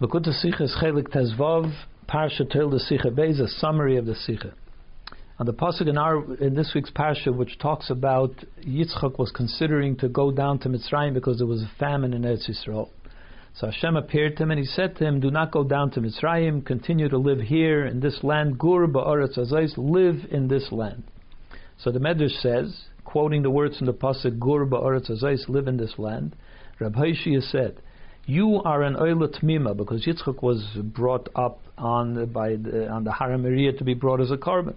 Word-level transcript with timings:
Likkutei 0.00 0.32
Sichos 0.44 0.60
is 0.60 0.76
Chelik 0.80 1.08
Tezvav, 1.08 1.72
Parsha 2.08 2.48
Toldos 2.48 2.86
Sikha 2.88 3.10
Beis, 3.10 3.40
a 3.40 3.48
summary 3.48 3.96
of 3.96 4.06
the 4.06 4.14
Sikha. 4.14 4.52
And 5.40 5.48
the 5.48 5.52
pasuk 5.52 5.88
in 5.88 5.98
our 5.98 6.36
in 6.36 6.54
this 6.54 6.70
week's 6.72 6.92
parsha, 6.92 7.36
which 7.36 7.58
talks 7.58 7.90
about 7.90 8.30
Yitzchak 8.64 9.18
was 9.18 9.32
considering 9.32 9.96
to 9.96 10.08
go 10.08 10.30
down 10.30 10.60
to 10.60 10.68
Mitzrayim 10.68 11.14
because 11.14 11.38
there 11.38 11.48
was 11.48 11.62
a 11.62 11.70
famine 11.80 12.14
in 12.14 12.22
Eretz 12.22 12.48
Yisrael. 12.48 12.90
So 13.54 13.66
Hashem 13.66 13.96
appeared 13.96 14.36
to 14.36 14.44
him 14.44 14.52
and 14.52 14.60
he 14.60 14.66
said 14.66 14.94
to 14.98 15.04
him, 15.04 15.18
"Do 15.18 15.32
not 15.32 15.50
go 15.50 15.64
down 15.64 15.90
to 15.90 16.00
Mitzrayim. 16.00 16.64
Continue 16.64 17.08
to 17.08 17.18
live 17.18 17.40
here 17.40 17.84
in 17.84 17.98
this 17.98 18.22
land. 18.22 18.56
Gur 18.56 18.86
ba'aretz 18.86 19.36
azais. 19.36 19.76
Live 19.76 20.28
in 20.30 20.46
this 20.46 20.70
land." 20.70 21.02
So 21.76 21.90
the 21.90 21.98
Medrash 21.98 22.40
says, 22.40 22.84
quoting 23.04 23.42
the 23.42 23.50
words 23.50 23.78
from 23.78 23.88
the 23.88 23.94
pasuk, 23.94 24.38
"Gur 24.38 24.64
ba'aretz 24.64 25.10
azais. 25.10 25.48
Live 25.48 25.66
in 25.66 25.76
this 25.76 25.98
land." 25.98 26.36
Rabbi 26.78 27.00
Hoshia 27.00 27.42
said 27.42 27.80
you 28.28 28.60
are 28.62 28.82
an 28.82 28.94
oila 28.94 29.34
tmima 29.40 29.74
because 29.74 30.04
Yitzchak 30.04 30.42
was 30.42 30.62
brought 30.84 31.30
up 31.34 31.60
on 31.78 32.26
by 32.30 32.56
the, 32.56 32.86
on 32.86 33.02
the 33.02 33.12
Haram 33.12 33.42
to 33.42 33.84
be 33.84 33.94
brought 33.94 34.20
as 34.20 34.30
a 34.30 34.36
korban. 34.36 34.76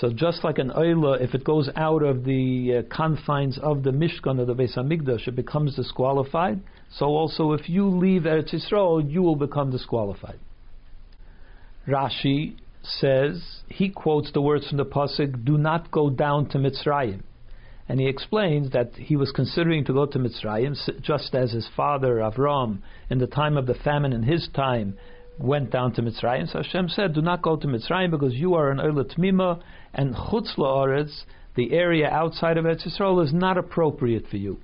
So 0.00 0.12
just 0.12 0.42
like 0.42 0.58
an 0.58 0.70
oila, 0.70 1.20
if 1.20 1.32
it 1.32 1.44
goes 1.44 1.70
out 1.76 2.02
of 2.02 2.24
the 2.24 2.78
uh, 2.78 2.94
confines 2.94 3.56
of 3.62 3.84
the 3.84 3.90
Mishkan 3.90 4.40
of 4.40 4.48
the 4.48 4.54
Beis 4.54 4.76
Hamikdash, 4.76 5.28
it 5.28 5.36
becomes 5.36 5.76
disqualified. 5.76 6.60
So 6.96 7.06
also, 7.06 7.52
if 7.52 7.68
you 7.68 7.86
leave 7.86 8.22
Eretz 8.22 8.52
Yisrael, 8.52 9.08
you 9.08 9.22
will 9.22 9.36
become 9.36 9.70
disqualified. 9.70 10.40
Rashi 11.86 12.56
says 12.82 13.60
he 13.68 13.90
quotes 13.90 14.32
the 14.32 14.40
words 14.40 14.66
from 14.66 14.78
the 14.78 14.84
pasuk, 14.84 15.44
"Do 15.44 15.56
not 15.56 15.92
go 15.92 16.10
down 16.10 16.48
to 16.48 16.58
Mitzrayim." 16.58 17.22
And 17.92 18.00
he 18.00 18.08
explains 18.08 18.70
that 18.70 18.94
he 18.94 19.16
was 19.16 19.32
considering 19.32 19.84
to 19.84 19.92
go 19.92 20.06
to 20.06 20.18
Mitzrayim, 20.18 21.02
just 21.02 21.34
as 21.34 21.52
his 21.52 21.68
father 21.76 22.20
Avram, 22.20 22.78
in 23.10 23.18
the 23.18 23.26
time 23.26 23.58
of 23.58 23.66
the 23.66 23.74
famine 23.74 24.14
in 24.14 24.22
his 24.22 24.48
time, 24.54 24.96
went 25.38 25.70
down 25.70 25.92
to 25.96 26.00
Mitzrayim. 26.00 26.50
So 26.50 26.62
Hashem 26.62 26.88
said, 26.88 27.12
Do 27.12 27.20
not 27.20 27.42
go 27.42 27.54
to 27.56 27.66
Mitzrayim 27.66 28.10
because 28.10 28.32
you 28.32 28.54
are 28.54 28.70
an 28.70 28.78
Oila 28.78 29.14
Tmima, 29.14 29.60
and 29.92 30.14
Chutz 30.14 30.56
La'aretz, 30.56 31.24
the 31.54 31.74
area 31.74 32.08
outside 32.08 32.56
of 32.56 32.64
Eretz 32.64 32.88
Yisrael, 32.88 33.22
is 33.22 33.34
not 33.34 33.58
appropriate 33.58 34.26
for 34.30 34.38
you. 34.38 34.56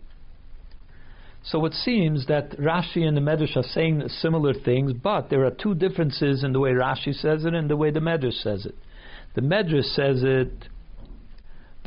So 1.43 1.67
it 1.67 1.75
seems 1.75 2.29
that 2.29 2.53
Rashi 2.53 3.03
and 3.07 3.15
the 3.15 3.21
Medrash 3.21 3.59
are 3.59 3.63
saying 3.63 4.09
similar 4.09 4.55
things, 4.55 4.95
but 4.95 5.29
there 5.29 5.45
are 5.45 5.51
two 5.51 5.75
differences 5.75 6.45
in 6.45 6.55
the 6.55 6.61
way 6.61 6.71
Rashi 6.71 7.13
says 7.13 7.45
it 7.45 7.53
and 7.53 7.69
the 7.69 7.77
way 7.77 7.91
the 7.91 8.01
Medrash 8.01 8.43
says 8.43 8.65
it. 8.65 8.75
The 9.35 9.43
Medrash 9.43 9.95
says 9.95 10.23
it 10.25 10.71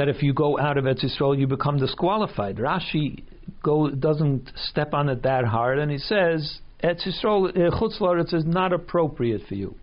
that 0.02 0.10
if 0.10 0.24
you 0.24 0.34
go 0.34 0.58
out 0.58 0.80
of 0.80 0.86
Eretz 0.86 1.06
Yisrael, 1.06 1.38
you 1.38 1.46
become 1.46 1.78
disqualified. 1.78 2.56
Rashi 2.58 3.22
go, 3.62 3.92
doesn't 3.92 4.52
step 4.56 4.96
on 4.96 5.10
it 5.10 5.22
that 5.22 5.46
hard, 5.46 5.78
and 5.78 5.92
he 5.92 6.00
says 6.00 6.58
Eretz 6.84 7.08
Yisrael, 7.08 7.50
uh, 7.50 7.80
Chutz 7.80 8.00
La'aretz 8.00 8.34
is 8.34 8.44
not 8.44 8.74
appropriate 8.74 9.44
for 9.48 9.54
you. 9.54 9.76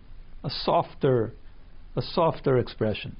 A 0.43 0.49
softer, 0.49 1.31
a 1.95 2.01
softer 2.01 2.57
expression. 2.57 3.15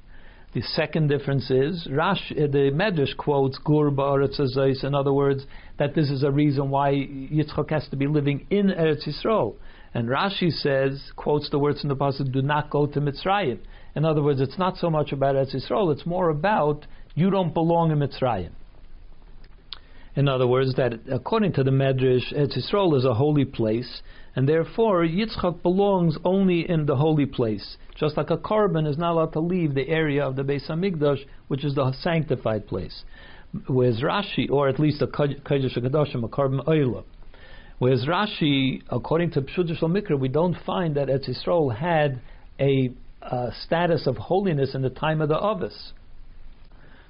The 0.52 0.60
second 0.60 1.08
difference 1.08 1.50
is 1.50 1.88
Rash, 1.90 2.32
uh, 2.32 2.40
the 2.48 2.70
Medrash 2.70 3.16
quotes 3.16 3.56
Gur 3.64 3.90
Azais. 3.90 4.84
In 4.84 4.94
other 4.94 5.14
words, 5.14 5.46
that 5.78 5.94
this 5.94 6.10
is 6.10 6.22
a 6.22 6.30
reason 6.30 6.68
why 6.68 6.92
Yitzchak 6.92 7.70
has 7.70 7.88
to 7.88 7.96
be 7.96 8.08
living 8.08 8.46
in 8.50 8.66
Eretz 8.66 9.08
Yisrael. 9.08 9.54
And 9.94 10.06
Rashi 10.06 10.50
says, 10.52 11.00
quotes 11.16 11.48
the 11.48 11.58
words 11.58 11.82
in 11.82 11.88
the 11.88 11.96
passage, 11.96 12.30
"Do 12.30 12.42
not 12.42 12.68
go 12.68 12.86
to 12.86 13.00
Mitzrayim." 13.00 13.60
In 13.96 14.04
other 14.04 14.22
words, 14.22 14.40
it's 14.40 14.58
not 14.58 14.76
so 14.76 14.88
much 14.88 15.12
about 15.12 15.34
Eretz 15.34 15.54
Yisrael, 15.54 15.92
it's 15.92 16.06
more 16.06 16.28
about 16.28 16.86
you 17.14 17.30
don't 17.30 17.52
belong 17.52 17.90
in 17.90 17.98
Mitzrayim. 17.98 18.50
In 20.16 20.28
other 20.28 20.46
words, 20.46 20.74
that 20.74 20.92
according 21.10 21.52
to 21.54 21.64
the 21.64 21.70
Medrash, 21.70 22.32
Eretz 22.34 22.56
Yisrael 22.56 22.96
is 22.96 23.04
a 23.04 23.14
holy 23.14 23.44
place, 23.44 24.02
and 24.36 24.48
therefore 24.48 25.04
Yitzchak 25.04 25.62
belongs 25.62 26.16
only 26.24 26.68
in 26.68 26.86
the 26.86 26.96
holy 26.96 27.26
place. 27.26 27.76
Just 27.96 28.16
like 28.16 28.30
a 28.30 28.36
korban 28.36 28.88
is 28.88 28.98
not 28.98 29.12
allowed 29.12 29.32
to 29.32 29.40
leave 29.40 29.74
the 29.74 29.88
area 29.88 30.24
of 30.24 30.36
the 30.36 30.42
Beis 30.42 30.68
Hamikdash, 30.68 31.24
which 31.48 31.64
is 31.64 31.74
the 31.74 31.92
sanctified 32.00 32.66
place. 32.66 33.04
Whereas 33.66 34.00
Rashi, 34.00 34.48
or 34.50 34.68
at 34.68 34.78
least 34.78 35.02
a 35.02 35.06
Kodesh 35.08 35.76
HaKadoshim, 35.76 36.24
a 36.24 36.28
korban 36.28 36.64
oila. 36.66 37.04
Whereas 37.78 38.04
Rashi, 38.06 38.82
according 38.88 39.32
to 39.32 39.42
Pshuto 39.42 39.76
shel 39.76 39.88
Mikra, 39.88 40.18
we 40.18 40.28
don't 40.28 40.56
find 40.64 40.96
that 40.96 41.08
Eretz 41.08 41.28
Yisrael 41.28 41.74
had 41.74 42.20
a 42.60 42.92
uh, 43.22 43.50
status 43.64 44.06
of 44.06 44.16
holiness 44.16 44.74
in 44.74 44.82
the 44.82 44.90
time 44.90 45.20
of 45.20 45.28
the 45.28 45.38
Avis. 45.38 45.92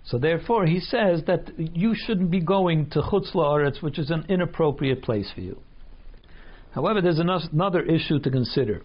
So 0.04 0.18
therefore, 0.18 0.66
he 0.66 0.80
says 0.80 1.22
that 1.26 1.52
you 1.58 1.94
shouldn't 1.94 2.30
be 2.30 2.40
going 2.40 2.90
to 2.90 3.00
Chutz 3.00 3.32
La'aretz, 3.32 3.82
which 3.82 3.98
is 3.98 4.10
an 4.10 4.24
inappropriate 4.28 5.02
place 5.02 5.30
for 5.34 5.40
you. 5.40 5.58
However, 6.72 7.00
there's 7.00 7.18
another 7.18 7.82
issue 7.82 8.18
to 8.20 8.30
consider. 8.30 8.82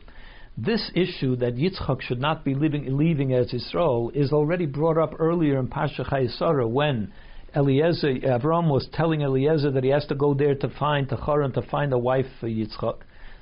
This 0.57 0.91
issue 0.95 1.35
that 1.37 1.55
Yitzchak 1.55 2.01
should 2.01 2.19
not 2.19 2.43
be 2.43 2.55
leaving, 2.55 2.97
leaving 2.97 3.29
Eretz 3.29 3.53
Yisrael 3.53 4.15
is 4.15 4.31
already 4.31 4.65
brought 4.65 4.97
up 4.97 5.13
earlier 5.19 5.59
in 5.59 5.67
Pasha 5.67 6.03
Chayei 6.03 6.29
Sarah 6.37 6.67
when 6.67 7.11
Eliezer, 7.55 8.13
Avram 8.15 8.69
was 8.69 8.87
telling 8.93 9.21
Eliezer 9.21 9.71
that 9.71 9.83
he 9.83 9.89
has 9.89 10.05
to 10.07 10.15
go 10.15 10.33
there 10.33 10.55
to 10.55 10.69
find 10.77 11.07
Tacharan 11.07 11.53
to 11.53 11.61
find 11.61 11.93
a 11.93 11.97
wife 11.97 12.25
for 12.39 12.47
Yitzchak. 12.47 12.99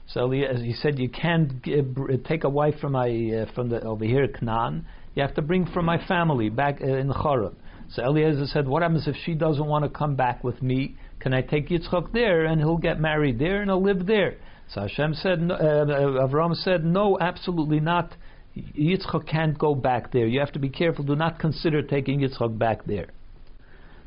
So 0.07 0.29
he 0.29 0.73
said, 0.73 0.99
"You 0.99 1.09
can't 1.09 1.61
give, 1.61 1.95
take 2.25 2.43
a 2.43 2.49
wife 2.49 2.79
from 2.79 2.91
my 2.91 3.09
uh, 3.09 3.53
from 3.53 3.69
the 3.69 3.81
over 3.83 4.05
here 4.05 4.27
Canaan. 4.27 4.85
You 5.15 5.21
have 5.21 5.33
to 5.35 5.41
bring 5.41 5.65
from 5.65 5.85
my 5.85 6.05
family 6.07 6.49
back 6.49 6.81
uh, 6.81 6.85
in 6.85 7.09
Haran." 7.09 7.55
So 7.89 8.03
Eliezer 8.03 8.45
said, 8.47 8.67
"What 8.67 8.81
happens 8.81 9.07
if 9.07 9.15
she 9.23 9.33
doesn't 9.33 9.65
want 9.65 9.85
to 9.85 9.89
come 9.89 10.15
back 10.15 10.43
with 10.43 10.61
me? 10.61 10.95
Can 11.19 11.33
I 11.33 11.41
take 11.41 11.69
Yitzchak 11.69 12.11
there 12.11 12.45
and 12.45 12.59
he'll 12.59 12.77
get 12.77 12.99
married 12.99 13.39
there 13.39 13.61
and 13.61 13.69
he'll 13.69 13.81
live 13.81 14.05
there?" 14.05 14.37
So 14.69 14.81
Hashem 14.81 15.13
said, 15.15 15.39
uh, 15.51 15.85
Avram 16.25 16.55
said, 16.55 16.83
"No, 16.83 17.17
absolutely 17.19 17.79
not. 17.79 18.15
Yitzchak 18.55 19.25
can't 19.25 19.57
go 19.57 19.73
back 19.73 20.11
there. 20.11 20.27
You 20.27 20.39
have 20.39 20.51
to 20.53 20.59
be 20.59 20.69
careful. 20.69 21.05
Do 21.05 21.15
not 21.15 21.39
consider 21.39 21.81
taking 21.81 22.19
Yitzchak 22.19 22.57
back 22.57 22.85
there." 22.85 23.07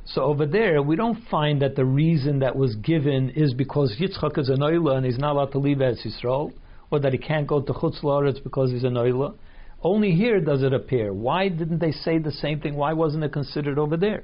So 0.08 0.22
over 0.22 0.46
there, 0.46 0.82
we 0.82 0.94
don't 0.94 1.18
find 1.28 1.60
that 1.62 1.74
the 1.74 1.84
reason 1.84 2.38
that 2.38 2.54
was 2.54 2.76
given 2.76 3.30
is 3.30 3.52
because 3.54 3.96
Yitzchak 4.00 4.38
is 4.38 4.48
an 4.48 4.60
oila 4.60 4.98
and 4.98 5.04
he's 5.04 5.18
not 5.18 5.32
allowed 5.32 5.50
to 5.52 5.58
leave 5.58 5.78
Eretz 5.78 6.06
Yisrael, 6.06 6.52
or 6.92 7.00
that 7.00 7.12
he 7.12 7.18
can't 7.18 7.48
go 7.48 7.60
to 7.60 7.72
Chutz 7.72 8.02
La'aretz 8.02 8.40
because 8.40 8.70
he's 8.70 8.84
an 8.84 8.94
oila. 8.94 9.34
Only 9.82 10.12
here 10.12 10.40
does 10.40 10.62
it 10.62 10.72
appear. 10.72 11.12
Why 11.12 11.48
didn't 11.48 11.80
they 11.80 11.90
say 11.90 12.18
the 12.18 12.30
same 12.30 12.60
thing? 12.60 12.76
Why 12.76 12.92
wasn't 12.92 13.24
it 13.24 13.32
considered 13.32 13.80
over 13.80 13.96
there? 13.96 14.22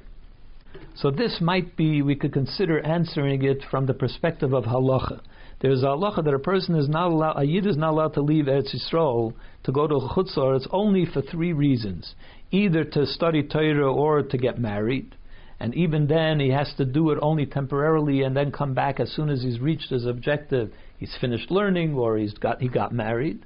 So 0.95 1.11
this 1.11 1.39
might 1.41 1.75
be, 1.75 2.01
we 2.01 2.15
could 2.15 2.31
consider 2.31 2.79
answering 2.79 3.43
it 3.43 3.61
from 3.69 3.85
the 3.85 3.93
perspective 3.93 4.53
of 4.53 4.63
halacha. 4.63 5.19
There's 5.59 5.83
a 5.83 5.87
halacha 5.87 6.23
that 6.23 6.33
a 6.33 6.39
person 6.39 6.75
is 6.75 6.87
not 6.87 7.11
allowed, 7.11 7.41
a 7.41 7.43
yid 7.43 7.67
is 7.67 7.75
not 7.75 7.91
allowed 7.91 8.13
to 8.13 8.21
leave 8.21 8.45
Eretz 8.45 8.73
Yisrael 8.73 9.33
to 9.65 9.71
go 9.73 9.87
to 9.87 9.95
Chutz 9.95 10.37
La'aretz 10.37 10.65
only 10.71 11.05
for 11.05 11.21
three 11.21 11.51
reasons. 11.51 12.15
Either 12.51 12.85
to 12.85 13.05
study 13.05 13.43
Torah 13.43 13.93
or 13.93 14.23
to 14.23 14.37
get 14.37 14.57
married 14.57 15.13
and 15.63 15.73
even 15.75 16.07
then, 16.07 16.41
he 16.41 16.49
has 16.49 16.73
to 16.75 16.83
do 16.83 17.11
it 17.11 17.19
only 17.21 17.45
temporarily 17.45 18.23
and 18.23 18.35
then 18.35 18.51
come 18.51 18.73
back 18.73 18.99
as 18.99 19.09
soon 19.13 19.29
as 19.29 19.43
he's 19.43 19.61
reached 19.61 19.91
his 19.91 20.05
objective. 20.05 20.73
He's 20.97 21.15
finished 21.21 21.49
learning 21.49 21.93
or 21.93 22.17
he's 22.17 22.33
got, 22.33 22.59
he 22.59 22.67
got 22.67 22.91
married. 22.91 23.45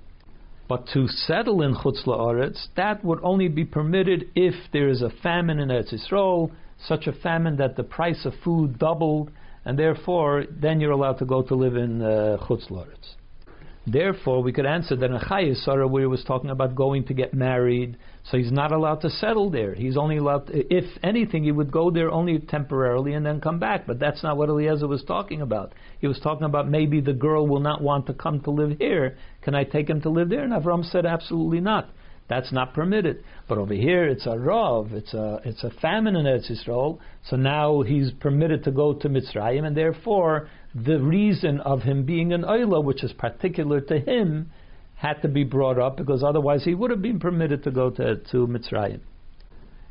But 0.67 0.88
to 0.95 1.07
settle 1.07 1.61
in 1.61 1.75
Chutz 1.75 2.07
La'aretz, 2.07 2.69
that 2.75 3.06
would 3.06 3.19
only 3.22 3.50
be 3.50 3.66
permitted 3.66 4.31
if 4.33 4.56
there 4.73 4.89
is 4.89 5.03
a 5.03 5.11
famine 5.22 5.59
in 5.59 5.69
Eretz 5.69 5.94
Yisrael, 5.94 6.50
such 6.88 7.06
a 7.06 7.11
famine 7.13 7.57
that 7.57 7.75
the 7.75 7.83
price 7.83 8.25
of 8.25 8.33
food 8.44 8.79
doubled, 8.79 9.29
and 9.63 9.77
therefore 9.77 10.45
then 10.50 10.81
you're 10.81 10.94
allowed 10.94 11.19
to 11.19 11.25
go 11.25 11.44
to 11.44 11.53
live 11.53 11.75
in 11.75 12.01
uh, 12.01 12.38
Chutz 12.47 12.72
La'aretz. 12.72 13.13
Therefore, 13.90 14.44
we 14.44 14.52
could 14.52 14.66
answer 14.66 14.98
that 14.98 15.12
in 15.12 15.18
Chayei 15.18 15.56
Sarah, 15.56 15.88
where 15.88 16.02
he 16.02 16.08
was 16.08 16.22
talking 16.25 16.50
about 16.50 16.75
going 16.75 17.06
to 17.06 17.14
get 17.14 17.34
married, 17.34 17.96
so 18.30 18.38
he's 18.38 18.52
not 18.52 18.74
allowed 18.74 19.00
to 19.02 19.09
settle 19.09 19.50
there. 19.50 19.74
He's 19.74 19.96
only 19.96 20.18
allowed, 20.18 20.48
to, 20.48 20.75
if 20.75 20.84
anything, 21.03 21.46
he 21.46 21.53
would 21.53 21.72
go 21.72 21.90
there 21.90 22.12
only 22.12 22.38
temporarily 22.40 23.14
and 23.14 23.25
then 23.25 23.40
come 23.40 23.59
back. 23.59 23.88
But 23.88 23.98
that's 23.98 24.24
not 24.24 24.36
what 24.36 24.50
Eliezer 24.50 24.90
was 24.90 25.06
talking 25.06 25.42
about. 25.42 25.72
He 26.00 26.08
was 26.08 26.20
talking 26.20 26.44
about 26.44 26.68
maybe 26.68 27.00
the 27.00 27.14
girl 27.14 27.48
will 27.48 27.62
not 27.62 27.81
want 27.81 28.08
to 28.08 28.14
come 28.14 28.42
to 28.42 28.52
live 28.52 28.78
here. 28.78 29.18
Can 29.42 29.56
I 29.56 29.63
take 29.63 29.90
him 29.90 30.01
to 30.01 30.10
live 30.10 30.28
there? 30.28 30.44
And 30.44 30.51
Avram 30.51 30.83
said, 30.83 31.06
absolutely 31.06 31.62
not. 31.62 31.90
That's 32.30 32.51
not 32.51 32.74
permitted. 32.74 33.24
But 33.48 33.57
over 33.57 33.74
here, 33.74 34.06
it's 34.06 34.25
a 34.25 34.31
rov, 34.31 34.92
it's 34.92 35.13
a 35.13 35.40
it's 35.45 35.63
a 35.63 35.69
famine 35.81 36.18
in 36.18 36.25
Eretz 36.25 36.51
Yisrael. 36.51 37.00
So 37.30 37.38
now 37.38 37.83
he's 37.83 38.12
permitted 38.12 38.66
to 38.66 38.72
go 38.72 38.94
to 38.94 39.07
Mitzrayim, 39.07 39.66
and 39.66 39.78
therefore 39.78 40.50
the 40.85 41.00
reason 41.00 41.59
of 41.62 41.81
him 41.81 42.03
being 42.03 42.33
an 42.33 42.44
oila, 42.44 42.83
which 42.83 43.03
is 43.03 43.13
particular 43.13 43.81
to 43.81 44.00
him, 44.00 44.51
had 44.95 45.21
to 45.21 45.27
be 45.27 45.44
brought 45.44 45.79
up 45.79 45.97
because 45.97 46.24
otherwise 46.24 46.63
he 46.63 46.74
would 46.74 46.91
have 46.91 47.01
been 47.01 47.19
permitted 47.19 47.63
to 47.63 47.71
go 47.71 47.89
to, 47.89 48.18
to 48.31 48.47
Mitzrayim. 48.47 49.00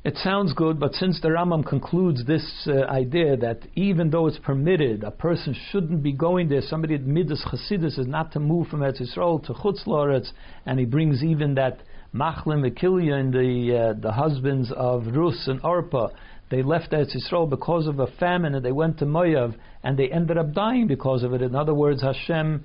It 0.04 0.16
sounds 0.18 0.52
good, 0.52 0.78
but 0.78 0.94
since 0.94 1.20
the 1.20 1.28
Rambam 1.28 1.66
concludes 1.66 2.24
this 2.24 2.68
uh, 2.68 2.84
idea 2.84 3.36
that 3.38 3.62
even 3.74 4.10
though 4.10 4.28
it's 4.28 4.38
permitted, 4.38 5.02
a 5.02 5.10
person 5.10 5.56
shouldn't 5.70 6.00
be 6.00 6.12
going 6.12 6.48
there. 6.48 6.60
Somebody 6.60 6.94
at 6.94 7.04
Midas 7.04 7.44
Chasidus 7.44 7.98
is 7.98 8.06
not 8.06 8.30
to 8.32 8.38
move 8.38 8.68
from 8.68 8.80
Eretz 8.80 9.02
Yisrael 9.02 9.44
to 9.46 9.52
Chutz 9.52 9.84
La'aretz, 9.84 10.30
and 10.64 10.78
he 10.78 10.84
brings 10.84 11.24
even 11.24 11.56
that 11.56 11.80
Machlon 12.14 12.62
v'Chilyon 12.64 13.20
in 13.20 13.30
the 13.32 13.76
uh, 13.76 14.00
the 14.00 14.12
husbands 14.12 14.72
of 14.76 15.08
Rus 15.08 15.48
and 15.48 15.60
Orpah. 15.64 16.10
They 16.50 16.62
left 16.62 16.92
Eretz 16.92 17.16
Yisrael 17.16 17.48
because 17.48 17.86
of 17.86 17.98
a 17.98 18.06
famine, 18.06 18.54
and 18.54 18.64
they 18.64 18.72
went 18.72 18.98
to 18.98 19.04
Moav, 19.04 19.56
and 19.82 19.98
they 19.98 20.08
ended 20.08 20.38
up 20.38 20.52
dying 20.52 20.86
because 20.86 21.22
of 21.22 21.32
it. 21.32 21.42
In 21.42 21.54
other 21.54 21.74
words, 21.74 22.02
Hashem 22.02 22.64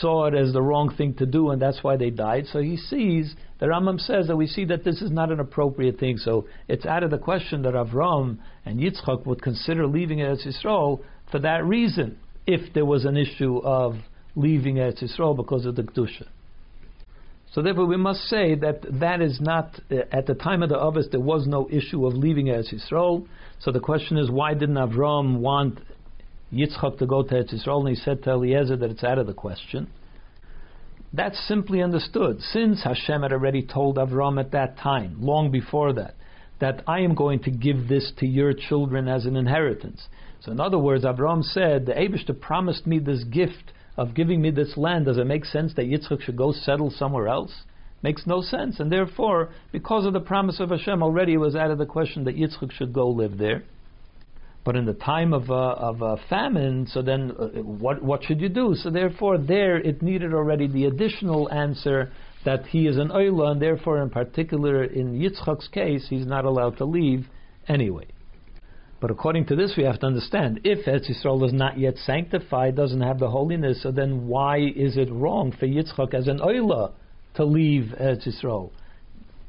saw 0.00 0.26
it 0.26 0.34
as 0.34 0.52
the 0.52 0.62
wrong 0.62 0.94
thing 0.96 1.14
to 1.14 1.26
do, 1.26 1.50
and 1.50 1.60
that's 1.60 1.82
why 1.82 1.96
they 1.96 2.10
died. 2.10 2.46
So 2.46 2.60
he 2.60 2.76
sees, 2.76 3.34
the 3.58 3.66
Rambam 3.66 4.00
says 4.00 4.28
that 4.28 4.36
we 4.36 4.46
see 4.46 4.64
that 4.66 4.84
this 4.84 5.02
is 5.02 5.10
not 5.10 5.30
an 5.30 5.40
appropriate 5.40 5.98
thing. 5.98 6.16
So 6.18 6.46
it's 6.68 6.86
out 6.86 7.02
of 7.02 7.10
the 7.10 7.18
question 7.18 7.62
that 7.62 7.74
Avram 7.74 8.38
and 8.64 8.80
Yitzchak 8.80 9.26
would 9.26 9.42
consider 9.42 9.86
leaving 9.86 10.18
Eretz 10.18 10.46
Yisrael 10.46 11.02
for 11.30 11.40
that 11.40 11.64
reason, 11.64 12.18
if 12.46 12.72
there 12.74 12.86
was 12.86 13.04
an 13.04 13.16
issue 13.16 13.58
of 13.58 13.96
leaving 14.34 14.76
Eretz 14.76 15.02
Yisrael 15.02 15.36
because 15.36 15.66
of 15.66 15.74
the 15.76 15.82
Kedusha. 15.82 16.26
So 17.56 17.62
therefore, 17.62 17.86
we 17.86 17.96
must 17.96 18.20
say 18.24 18.54
that 18.54 18.82
that 19.00 19.22
is 19.22 19.40
not 19.40 19.80
uh, 19.90 20.02
at 20.12 20.26
the 20.26 20.34
time 20.34 20.62
of 20.62 20.68
the 20.68 20.78
Avis. 20.78 21.06
There 21.10 21.18
was 21.18 21.46
no 21.46 21.66
issue 21.70 22.06
of 22.06 22.12
leaving 22.12 22.48
Eretz 22.48 22.70
Yisrael. 22.70 23.26
So 23.60 23.72
the 23.72 23.80
question 23.80 24.18
is, 24.18 24.30
why 24.30 24.52
didn't 24.52 24.74
Avram 24.74 25.38
want 25.38 25.78
Yitzchak 26.52 26.98
to 26.98 27.06
go 27.06 27.22
to 27.22 27.34
Eretz 27.34 27.54
Yisrael? 27.54 27.80
And 27.80 27.88
he 27.88 27.94
said 27.94 28.22
to 28.24 28.32
Eliezer 28.32 28.76
that 28.76 28.90
it's 28.90 29.02
out 29.02 29.16
of 29.16 29.26
the 29.26 29.32
question. 29.32 29.88
That's 31.14 31.48
simply 31.48 31.80
understood. 31.80 32.42
Since 32.42 32.82
Hashem 32.82 33.22
had 33.22 33.32
already 33.32 33.62
told 33.62 33.96
Avram 33.96 34.38
at 34.38 34.50
that 34.50 34.76
time, 34.76 35.16
long 35.18 35.50
before 35.50 35.94
that, 35.94 36.14
that 36.60 36.82
I 36.86 37.00
am 37.00 37.14
going 37.14 37.42
to 37.44 37.50
give 37.50 37.88
this 37.88 38.12
to 38.18 38.26
your 38.26 38.52
children 38.52 39.08
as 39.08 39.24
an 39.24 39.34
inheritance. 39.34 40.06
So 40.42 40.52
in 40.52 40.60
other 40.60 40.78
words, 40.78 41.04
Avram 41.06 41.42
said, 41.42 41.86
the 41.86 41.94
Aibershter 41.94 42.38
promised 42.38 42.86
me 42.86 42.98
this 42.98 43.24
gift 43.24 43.72
of 43.96 44.14
giving 44.14 44.40
me 44.42 44.50
this 44.50 44.76
land, 44.76 45.06
does 45.06 45.18
it 45.18 45.26
make 45.26 45.44
sense 45.44 45.74
that 45.74 45.86
Yitzchak 45.86 46.22
should 46.22 46.36
go 46.36 46.52
settle 46.52 46.90
somewhere 46.90 47.28
else? 47.28 47.52
Makes 48.02 48.26
no 48.26 48.42
sense. 48.42 48.78
And 48.78 48.92
therefore, 48.92 49.50
because 49.72 50.04
of 50.04 50.12
the 50.12 50.20
promise 50.20 50.60
of 50.60 50.70
Hashem, 50.70 51.02
already 51.02 51.34
it 51.34 51.38
was 51.38 51.56
out 51.56 51.70
of 51.70 51.78
the 51.78 51.86
question 51.86 52.24
that 52.24 52.36
Yitzchak 52.36 52.72
should 52.72 52.92
go 52.92 53.08
live 53.08 53.38
there. 53.38 53.64
But 54.64 54.76
in 54.76 54.84
the 54.84 54.94
time 54.94 55.32
of 55.32 55.48
a, 55.48 55.52
of 55.52 56.02
a 56.02 56.16
famine, 56.28 56.88
so 56.88 57.00
then 57.00 57.30
uh, 57.30 57.62
what, 57.62 58.02
what 58.02 58.24
should 58.24 58.40
you 58.40 58.48
do? 58.48 58.74
So 58.74 58.90
therefore, 58.90 59.38
there 59.38 59.78
it 59.78 60.02
needed 60.02 60.34
already 60.34 60.66
the 60.66 60.86
additional 60.86 61.50
answer 61.52 62.12
that 62.44 62.66
he 62.66 62.86
is 62.86 62.96
an 62.96 63.08
oila, 63.08 63.52
and 63.52 63.62
therefore, 63.62 64.02
in 64.02 64.10
particular, 64.10 64.84
in 64.84 65.18
Yitzchak's 65.18 65.68
case, 65.68 66.06
he's 66.10 66.26
not 66.26 66.44
allowed 66.44 66.78
to 66.78 66.84
leave 66.84 67.26
anyway. 67.68 68.06
But 69.00 69.10
according 69.10 69.46
to 69.46 69.56
this, 69.56 69.74
we 69.76 69.84
have 69.84 70.00
to 70.00 70.06
understand 70.06 70.60
if 70.64 70.86
Eretz 70.86 71.10
Yisrael 71.10 71.44
is 71.46 71.52
not 71.52 71.78
yet 71.78 71.96
sanctified, 71.98 72.76
doesn't 72.76 73.02
have 73.02 73.18
the 73.18 73.28
holiness, 73.28 73.82
so 73.82 73.90
then 73.90 74.26
why 74.26 74.58
is 74.58 74.96
it 74.96 75.10
wrong 75.12 75.52
for 75.52 75.66
Yitzchak 75.66 76.14
as 76.14 76.28
an 76.28 76.38
oila 76.38 76.92
to 77.34 77.44
leave 77.44 77.94
Eretz 78.00 78.26
Yisrael? 78.26 78.70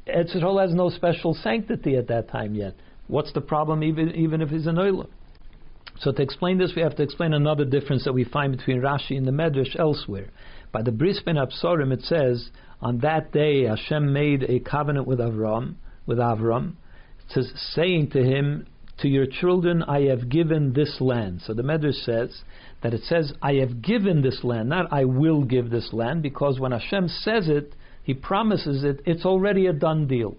Eretz 0.06 0.36
Yisrael 0.36 0.60
has 0.60 0.74
no 0.74 0.90
special 0.90 1.32
sanctity 1.32 1.96
at 1.96 2.08
that 2.08 2.28
time 2.28 2.54
yet. 2.54 2.74
What's 3.06 3.32
the 3.32 3.40
problem, 3.40 3.82
even 3.82 4.10
even 4.14 4.42
if 4.42 4.50
he's 4.50 4.66
an 4.66 4.76
oila? 4.76 5.06
So 6.00 6.12
to 6.12 6.22
explain 6.22 6.58
this, 6.58 6.72
we 6.76 6.82
have 6.82 6.96
to 6.96 7.02
explain 7.02 7.32
another 7.32 7.64
difference 7.64 8.04
that 8.04 8.12
we 8.12 8.24
find 8.24 8.56
between 8.56 8.80
Rashi 8.80 9.16
and 9.16 9.26
the 9.26 9.32
Medrash 9.32 9.78
elsewhere. 9.78 10.28
By 10.70 10.82
the 10.82 10.92
Bris 10.92 11.20
Bein 11.24 11.36
Habsorim, 11.36 11.92
it 11.92 12.02
says, 12.02 12.50
on 12.80 12.98
that 12.98 13.32
day 13.32 13.64
Hashem 13.64 14.12
made 14.12 14.44
a 14.44 14.60
covenant 14.60 15.08
with 15.08 15.18
Avram, 15.18 15.74
with 16.06 16.18
Avram, 16.18 16.74
says, 17.28 17.50
saying 17.74 18.10
to 18.10 18.22
him, 18.22 18.66
to 19.00 19.08
your 19.08 19.26
children 19.26 19.82
I 19.82 20.02
have 20.02 20.28
given 20.28 20.72
this 20.72 21.00
land. 21.00 21.42
So 21.46 21.54
the 21.54 21.62
Medrash 21.62 22.04
says 22.04 22.42
that 22.82 22.94
it 22.94 23.02
says, 23.04 23.32
I 23.40 23.54
have 23.54 23.82
given 23.82 24.22
this 24.22 24.42
land, 24.42 24.68
not 24.68 24.92
I 24.92 25.04
will 25.04 25.44
give 25.44 25.70
this 25.70 25.92
land, 25.92 26.22
because 26.22 26.58
when 26.58 26.72
Hashem 26.72 27.08
says 27.08 27.48
it, 27.48 27.74
He 28.02 28.14
promises 28.14 28.84
it, 28.84 29.00
it's 29.06 29.24
already 29.24 29.66
a 29.66 29.72
done 29.72 30.06
deal. 30.06 30.36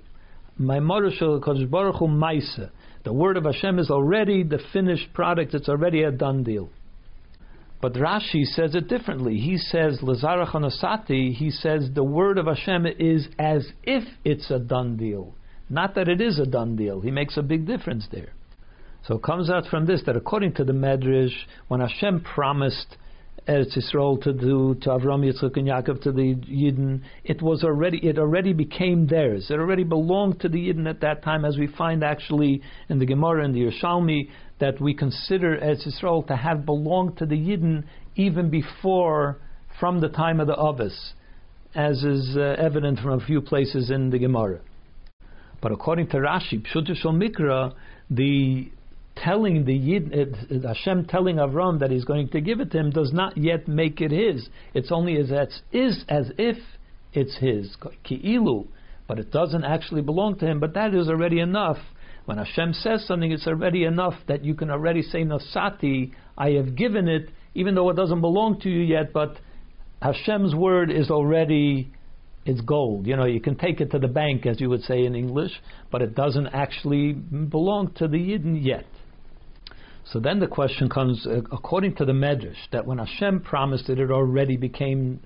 My 0.57 0.79
The 0.79 2.69
word 3.05 3.37
of 3.37 3.45
Hashem 3.45 3.79
is 3.79 3.89
already 3.89 4.43
the 4.43 4.59
finished 4.73 5.13
product, 5.13 5.53
it's 5.53 5.69
already 5.69 6.03
a 6.03 6.11
done 6.11 6.43
deal. 6.43 6.69
But 7.81 7.93
Rashi 7.93 8.43
says 8.43 8.75
it 8.75 8.89
differently. 8.89 9.37
He 9.37 9.57
says, 9.57 9.99
L'zaracha 10.01 10.55
nasati, 10.55 11.33
he 11.33 11.49
says 11.49 11.89
the 11.93 12.03
word 12.03 12.37
of 12.37 12.47
Hashem 12.47 12.85
is 12.85 13.29
as 13.39 13.65
if 13.83 14.03
it's 14.25 14.51
a 14.51 14.59
done 14.59 14.97
deal. 14.97 15.33
Not 15.69 15.95
that 15.95 16.09
it 16.09 16.19
is 16.19 16.39
a 16.39 16.45
done 16.45 16.75
deal. 16.75 16.99
He 16.99 17.11
makes 17.11 17.37
a 17.37 17.41
big 17.41 17.65
difference 17.65 18.05
there. 18.11 18.33
So 19.07 19.15
it 19.15 19.23
comes 19.23 19.49
out 19.49 19.65
from 19.67 19.85
this 19.85 20.03
that 20.05 20.15
according 20.15 20.53
to 20.55 20.63
the 20.63 20.73
Medrash, 20.73 21.33
when 21.67 21.79
Hashem 21.79 22.21
promised 22.21 22.97
Eretz 23.47 23.75
Yisrael 23.75 24.21
to 24.21 24.33
do 24.33 24.75
to 24.81 24.89
Avram 24.89 25.25
Yitzchak 25.25 25.57
and 25.57 25.67
Yaakov 25.67 26.01
to 26.03 26.11
the 26.11 26.35
Yidden, 26.35 27.01
it 27.23 27.41
was 27.41 27.63
already 27.63 27.97
it 28.05 28.19
already 28.19 28.53
became 28.53 29.07
theirs. 29.07 29.47
It 29.49 29.55
already 29.55 29.83
belonged 29.83 30.41
to 30.41 30.49
the 30.49 30.69
Yidden 30.69 30.87
at 30.87 31.01
that 31.01 31.23
time, 31.23 31.45
as 31.45 31.57
we 31.57 31.67
find 31.67 32.03
actually 32.03 32.61
in 32.89 32.99
the 32.99 33.05
Gemara 33.05 33.43
and 33.43 33.55
the 33.55 33.61
Yerushalmi 33.61 34.29
that 34.59 34.79
we 34.79 34.93
consider 34.93 35.57
Eretz 35.57 35.87
Yisrael 35.87 36.27
to 36.27 36.35
have 36.35 36.65
belonged 36.65 37.17
to 37.17 37.25
the 37.25 37.35
Yidden 37.35 37.85
even 38.15 38.49
before 38.49 39.39
from 39.79 40.01
the 40.01 40.09
time 40.09 40.39
of 40.39 40.47
the 40.47 40.55
Avis, 40.55 41.13
as 41.73 42.03
is 42.03 42.35
uh, 42.37 42.55
evident 42.59 42.99
from 42.99 43.19
a 43.19 43.25
few 43.25 43.41
places 43.41 43.89
in 43.89 44.09
the 44.09 44.19
Gemara. 44.19 44.59
But 45.61 45.71
according 45.71 46.07
to 46.09 46.17
Rashi, 46.17 46.65
Pshuto 46.67 46.95
shel 46.95 47.13
Mikra, 47.13 47.73
the 48.09 48.71
telling 49.23 49.65
the 49.65 49.73
Yid, 49.73 50.13
uh, 50.13 50.67
Hashem 50.67 51.05
telling 51.05 51.37
Avram 51.37 51.79
that 51.79 51.91
He's 51.91 52.05
going 52.05 52.29
to 52.29 52.41
give 52.41 52.59
it 52.59 52.71
to 52.71 52.77
him 52.79 52.91
does 52.91 53.11
not 53.13 53.37
yet 53.37 53.67
make 53.67 54.01
it 54.01 54.11
his. 54.11 54.47
It's 54.73 54.91
only 54.91 55.17
as 55.17 55.31
is 55.71 56.03
as 56.07 56.31
if 56.37 56.57
it's 57.13 57.37
his 57.37 57.75
ki'ilu, 58.03 58.67
but 59.07 59.19
it 59.19 59.31
doesn't 59.31 59.63
actually 59.63 60.01
belong 60.01 60.37
to 60.39 60.45
him. 60.45 60.59
But 60.59 60.73
that 60.73 60.93
is 60.93 61.09
already 61.09 61.39
enough. 61.39 61.77
When 62.25 62.37
Hashem 62.37 62.73
says 62.73 63.05
something, 63.07 63.31
it's 63.31 63.47
already 63.47 63.85
enough 63.85 64.13
that 64.27 64.45
you 64.45 64.53
can 64.53 64.69
already 64.69 65.01
say 65.01 65.23
nasati. 65.23 66.11
I 66.37 66.51
have 66.51 66.75
given 66.75 67.07
it, 67.07 67.29
even 67.55 67.75
though 67.75 67.89
it 67.89 67.95
doesn't 67.95 68.21
belong 68.21 68.59
to 68.61 68.69
you 68.69 68.81
yet. 68.81 69.11
But 69.13 69.37
Hashem's 70.01 70.53
word 70.55 70.91
is 70.91 71.09
already 71.09 71.91
it's 72.45 72.61
gold. 72.61 73.05
You 73.05 73.15
know, 73.15 73.25
you 73.25 73.41
can 73.41 73.55
take 73.55 73.81
it 73.81 73.91
to 73.91 73.99
the 73.99 74.07
bank, 74.07 74.45
as 74.45 74.59
you 74.59 74.69
would 74.69 74.83
say 74.83 75.05
in 75.05 75.15
English, 75.15 75.51
but 75.91 76.01
it 76.01 76.15
doesn't 76.15 76.47
actually 76.47 77.13
belong 77.13 77.93
to 77.97 78.07
the 78.07 78.17
Yidden 78.17 78.63
yet. 78.63 78.85
So 80.11 80.19
then 80.19 80.39
the 80.39 80.47
question 80.47 80.89
comes, 80.89 81.27
uh, 81.27 81.41
according 81.51 81.95
to 81.95 82.05
the 82.05 82.13
Medrash, 82.13 82.57
that 82.71 82.85
when 82.85 82.97
Hashem 82.97 83.41
promised 83.41 83.89
it, 83.89 83.99
it 83.99 84.09
already 84.09 84.57
became, 84.57 85.19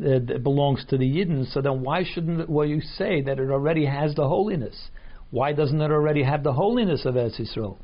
uh, 0.00 0.10
it 0.10 0.44
belongs 0.44 0.84
to 0.90 0.96
the 0.96 1.04
Yidden. 1.04 1.52
So 1.52 1.60
then 1.60 1.82
why 1.82 2.04
shouldn't 2.04 2.48
well 2.48 2.66
you 2.66 2.80
say 2.80 3.20
that 3.22 3.40
it 3.40 3.50
already 3.50 3.86
has 3.86 4.14
the 4.14 4.28
holiness? 4.28 4.90
Why 5.30 5.52
doesn't 5.52 5.80
it 5.80 5.90
already 5.90 6.22
have 6.22 6.44
the 6.44 6.52
holiness 6.52 7.04
of 7.04 7.14
Eretz 7.14 7.40
Yisrael? 7.40 7.78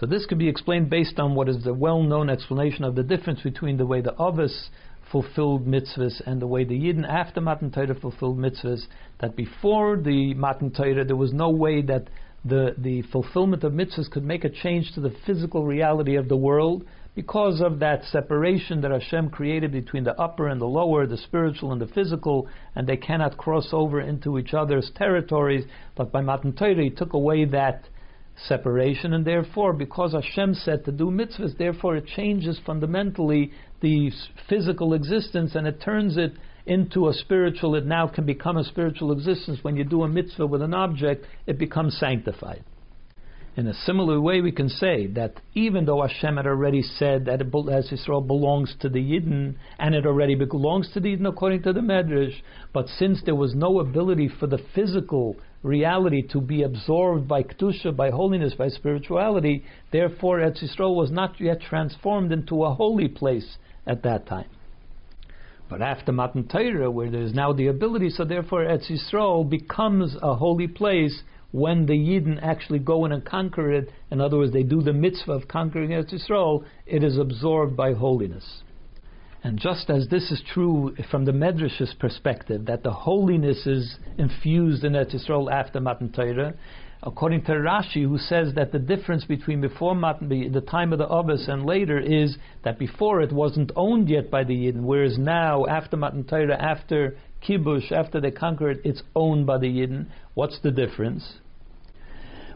So 0.00 0.06
this 0.06 0.26
could 0.26 0.38
be 0.38 0.48
explained 0.48 0.90
based 0.90 1.18
on 1.18 1.34
what 1.34 1.48
is 1.48 1.62
the 1.64 1.72
well-known 1.72 2.28
explanation 2.28 2.84
of 2.84 2.96
the 2.96 3.02
difference 3.02 3.40
between 3.40 3.78
the 3.78 3.86
way 3.86 4.00
the 4.00 4.14
Avis 4.20 4.68
fulfilled 5.10 5.66
mitzvahs 5.66 6.20
and 6.26 6.42
the 6.42 6.46
way 6.46 6.64
the 6.64 6.78
Yidden 6.78 7.08
after 7.08 7.40
Matan 7.40 7.70
Torah 7.70 7.94
fulfilled 7.94 8.36
mitzvahs. 8.36 8.82
That 9.20 9.36
before 9.36 9.96
the 9.96 10.34
Matan 10.34 10.72
Torah 10.72 11.04
there 11.04 11.16
was 11.16 11.32
no 11.32 11.50
way 11.50 11.82
that 11.82 12.08
the, 12.48 12.74
the 12.78 13.02
fulfillment 13.10 13.64
of 13.64 13.72
mitzvahs 13.72 14.10
could 14.10 14.24
make 14.24 14.44
a 14.44 14.50
change 14.50 14.92
to 14.92 15.00
the 15.00 15.14
physical 15.26 15.64
reality 15.64 16.16
of 16.16 16.28
the 16.28 16.36
world 16.36 16.84
because 17.14 17.60
of 17.60 17.78
that 17.80 18.04
separation 18.04 18.82
that 18.82 18.90
Hashem 18.90 19.30
created 19.30 19.72
between 19.72 20.04
the 20.04 20.14
upper 20.20 20.48
and 20.48 20.60
the 20.60 20.66
lower, 20.66 21.06
the 21.06 21.16
spiritual 21.16 21.72
and 21.72 21.80
the 21.80 21.86
physical, 21.86 22.46
and 22.74 22.86
they 22.86 22.98
cannot 22.98 23.38
cross 23.38 23.70
over 23.72 24.00
into 24.00 24.38
each 24.38 24.52
other's 24.52 24.92
territories. 24.94 25.64
But 25.96 26.12
by 26.12 26.20
Matan 26.20 26.52
Torah, 26.52 26.82
He 26.82 26.90
took 26.90 27.14
away 27.14 27.46
that 27.46 27.84
separation, 28.46 29.14
and 29.14 29.24
therefore, 29.24 29.72
because 29.72 30.12
Hashem 30.12 30.54
said 30.54 30.84
to 30.84 30.92
do 30.92 31.06
mitzvahs, 31.06 31.56
therefore 31.56 31.96
it 31.96 32.06
changes 32.06 32.60
fundamentally 32.66 33.50
the 33.80 34.12
physical 34.48 34.92
existence 34.92 35.54
and 35.54 35.66
it 35.66 35.80
turns 35.80 36.16
it 36.18 36.32
into 36.66 37.08
a 37.08 37.14
spiritual, 37.14 37.74
it 37.76 37.86
now 37.86 38.08
can 38.08 38.26
become 38.26 38.56
a 38.56 38.64
spiritual 38.64 39.12
existence. 39.12 39.60
When 39.62 39.76
you 39.76 39.84
do 39.84 40.02
a 40.02 40.08
mitzvah 40.08 40.46
with 40.46 40.62
an 40.62 40.74
object, 40.74 41.24
it 41.46 41.58
becomes 41.58 41.96
sanctified. 41.98 42.64
In 43.56 43.66
a 43.66 43.72
similar 43.72 44.20
way, 44.20 44.42
we 44.42 44.52
can 44.52 44.68
say 44.68 45.06
that 45.06 45.40
even 45.54 45.86
though 45.86 46.02
Hashem 46.02 46.36
had 46.36 46.46
already 46.46 46.82
said 46.82 47.24
that 47.24 47.40
it, 47.40 47.72
as 47.72 47.90
Israel 47.90 48.20
belongs 48.20 48.74
to 48.80 48.90
the 48.90 48.98
Yidden, 48.98 49.54
and 49.78 49.94
it 49.94 50.04
already 50.04 50.34
belongs 50.34 50.90
to 50.92 51.00
the 51.00 51.16
Yidden 51.16 51.26
according 51.26 51.62
to 51.62 51.72
the 51.72 51.80
Medrash, 51.80 52.34
but 52.74 52.86
since 52.88 53.22
there 53.24 53.34
was 53.34 53.54
no 53.54 53.80
ability 53.80 54.28
for 54.28 54.46
the 54.46 54.58
physical 54.74 55.36
reality 55.62 56.20
to 56.28 56.40
be 56.42 56.64
absorbed 56.64 57.26
by 57.26 57.42
Kedusha, 57.42 57.96
by 57.96 58.10
holiness, 58.10 58.52
by 58.52 58.68
spirituality, 58.68 59.64
therefore 59.90 60.40
Eretz 60.40 60.62
Yisrael 60.62 60.94
was 60.94 61.10
not 61.10 61.40
yet 61.40 61.62
transformed 61.62 62.32
into 62.32 62.62
a 62.62 62.74
holy 62.74 63.08
place 63.08 63.56
at 63.86 64.02
that 64.02 64.26
time. 64.26 64.50
But 65.68 65.82
after 65.82 66.12
Matan 66.12 66.46
Torah, 66.46 66.90
where 66.90 67.10
there 67.10 67.22
is 67.22 67.34
now 67.34 67.52
the 67.52 67.66
ability, 67.66 68.10
so 68.10 68.24
therefore 68.24 68.64
Eretz 68.64 68.90
Yisrael 68.90 69.48
becomes 69.48 70.16
a 70.22 70.34
holy 70.34 70.68
place 70.68 71.22
when 71.50 71.86
the 71.86 71.94
Yidden 71.94 72.38
actually 72.42 72.78
go 72.78 73.04
in 73.04 73.12
and 73.12 73.24
conquer 73.24 73.72
it. 73.72 73.90
In 74.10 74.20
other 74.20 74.38
words, 74.38 74.52
they 74.52 74.62
do 74.62 74.82
the 74.82 74.92
mitzvah 74.92 75.32
of 75.32 75.48
conquering 75.48 75.90
Eretz 75.90 76.12
Yisrael, 76.12 76.64
it 76.86 77.02
is 77.02 77.18
absorbed 77.18 77.76
by 77.76 77.94
holiness. 77.94 78.62
And 79.42 79.58
just 79.58 79.90
as 79.90 80.08
this 80.08 80.30
is 80.30 80.42
true 80.52 80.94
from 81.10 81.24
the 81.24 81.32
Medrash's 81.32 81.94
perspective, 81.98 82.66
that 82.66 82.82
the 82.82 82.92
holiness 82.92 83.66
is 83.66 83.96
infused 84.18 84.84
in 84.84 84.92
Eretz 84.92 85.14
Yisrael 85.14 85.50
after 85.50 85.80
Matan 85.80 86.12
Torah, 86.12 86.54
according 87.02 87.42
to 87.44 87.52
Rashi, 87.52 88.02
who 88.02 88.18
says 88.18 88.54
that 88.54 88.72
the 88.72 88.78
difference 88.78 89.24
between 89.24 89.60
before 89.60 89.94
Matan, 89.94 90.28
the 90.28 90.60
time 90.60 90.92
of 90.92 90.98
the 90.98 91.08
Abbas 91.08 91.46
and 91.48 91.64
later 91.64 91.98
is 91.98 92.36
that 92.64 92.78
before 92.78 93.20
it 93.20 93.32
wasn't 93.32 93.72
owned 93.76 94.08
yet 94.08 94.30
by 94.30 94.44
the 94.44 94.54
Yidden, 94.54 94.82
whereas 94.82 95.18
now, 95.18 95.66
after 95.66 95.96
Matan 95.96 96.24
Torah, 96.24 96.56
after 96.60 97.16
Kibush, 97.46 97.92
after 97.92 98.20
they 98.20 98.30
conquer 98.30 98.70
it, 98.70 98.80
it's 98.84 99.02
owned 99.14 99.46
by 99.46 99.58
the 99.58 99.68
Yidden. 99.68 100.06
What's 100.34 100.58
the 100.60 100.70
difference? 100.70 101.34